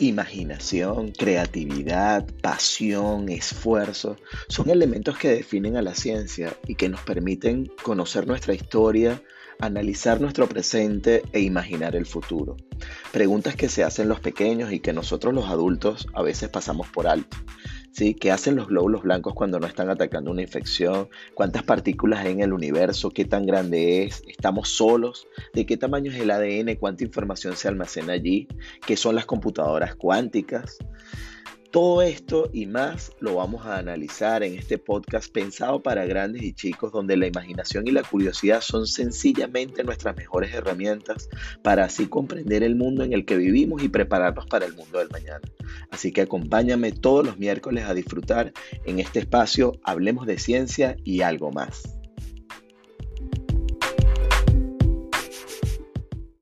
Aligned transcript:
Imaginación, 0.00 1.12
creatividad, 1.12 2.26
pasión, 2.40 3.28
esfuerzo 3.28 4.16
son 4.48 4.70
elementos 4.70 5.18
que 5.18 5.28
definen 5.28 5.76
a 5.76 5.82
la 5.82 5.94
ciencia 5.94 6.56
y 6.66 6.74
que 6.74 6.88
nos 6.88 7.02
permiten 7.02 7.70
conocer 7.82 8.26
nuestra 8.26 8.54
historia, 8.54 9.22
analizar 9.60 10.20
nuestro 10.20 10.48
presente 10.48 11.22
e 11.32 11.40
imaginar 11.40 11.96
el 11.96 12.06
futuro. 12.06 12.56
Preguntas 13.12 13.56
que 13.56 13.68
se 13.68 13.84
hacen 13.84 14.08
los 14.08 14.20
pequeños 14.20 14.72
y 14.72 14.80
que 14.80 14.92
nosotros 14.92 15.34
los 15.34 15.46
adultos 15.46 16.06
a 16.14 16.22
veces 16.22 16.48
pasamos 16.48 16.88
por 16.88 17.06
alto. 17.06 17.36
¿sí? 17.92 18.14
¿Qué 18.14 18.30
hacen 18.30 18.56
los 18.56 18.68
glóbulos 18.68 19.02
blancos 19.02 19.34
cuando 19.34 19.60
no 19.60 19.66
están 19.66 19.90
atacando 19.90 20.30
una 20.30 20.42
infección? 20.42 21.08
¿Cuántas 21.34 21.62
partículas 21.62 22.20
hay 22.20 22.32
en 22.32 22.40
el 22.40 22.52
universo? 22.52 23.10
¿Qué 23.10 23.24
tan 23.24 23.46
grande 23.46 24.04
es? 24.04 24.22
¿Estamos 24.26 24.68
solos? 24.68 25.26
¿De 25.54 25.66
qué 25.66 25.76
tamaño 25.76 26.10
es 26.10 26.18
el 26.18 26.30
ADN? 26.30 26.76
¿Cuánta 26.76 27.04
información 27.04 27.56
se 27.56 27.68
almacena 27.68 28.12
allí? 28.12 28.48
¿Qué 28.86 28.96
son 28.96 29.14
las 29.14 29.26
computadoras 29.26 29.94
cuánticas? 29.94 30.78
Todo 31.70 32.02
esto 32.02 32.50
y 32.52 32.66
más 32.66 33.12
lo 33.20 33.36
vamos 33.36 33.64
a 33.64 33.78
analizar 33.78 34.42
en 34.42 34.58
este 34.58 34.76
podcast 34.76 35.32
pensado 35.32 35.80
para 35.80 36.04
grandes 36.04 36.42
y 36.42 36.52
chicos, 36.52 36.90
donde 36.90 37.16
la 37.16 37.28
imaginación 37.28 37.86
y 37.86 37.92
la 37.92 38.02
curiosidad 38.02 38.60
son 38.60 38.88
sencillamente 38.88 39.84
nuestras 39.84 40.16
mejores 40.16 40.52
herramientas 40.52 41.28
para 41.62 41.84
así 41.84 42.06
comprender 42.06 42.64
el 42.64 42.74
mundo 42.74 43.04
en 43.04 43.12
el 43.12 43.24
que 43.24 43.36
vivimos 43.36 43.84
y 43.84 43.88
prepararnos 43.88 44.46
para 44.46 44.66
el 44.66 44.74
mundo 44.74 44.98
del 44.98 45.10
mañana. 45.10 45.42
Así 45.92 46.10
que 46.10 46.22
acompáñame 46.22 46.90
todos 46.90 47.24
los 47.24 47.38
miércoles 47.38 47.84
a 47.84 47.94
disfrutar 47.94 48.52
en 48.84 48.98
este 48.98 49.20
espacio 49.20 49.78
Hablemos 49.84 50.26
de 50.26 50.40
Ciencia 50.40 50.96
y 51.04 51.20
algo 51.20 51.52
más. 51.52 51.99